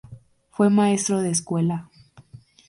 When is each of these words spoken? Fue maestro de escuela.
Fue 0.49 0.71
maestro 0.71 1.21
de 1.21 1.29
escuela. 1.29 1.91